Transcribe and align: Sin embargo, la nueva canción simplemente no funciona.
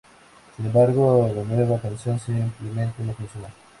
Sin 0.57 0.65
embargo, 0.65 1.31
la 1.35 1.43
nueva 1.43 1.79
canción 1.79 2.17
simplemente 2.17 3.03
no 3.03 3.13
funciona. 3.13 3.49